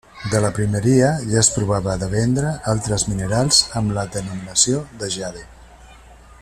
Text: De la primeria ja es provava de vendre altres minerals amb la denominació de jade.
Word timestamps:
De 0.29 0.39
la 0.43 0.49
primeria 0.59 1.09
ja 1.33 1.37
es 1.41 1.49
provava 1.57 1.93
de 2.03 2.09
vendre 2.13 2.55
altres 2.73 3.07
minerals 3.11 3.63
amb 3.83 3.95
la 3.99 4.09
denominació 4.19 4.85
de 5.03 5.15
jade. 5.19 5.45